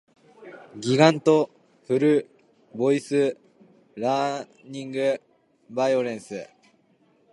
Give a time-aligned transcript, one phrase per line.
[0.89, 1.49] ｇｆｖｒｖ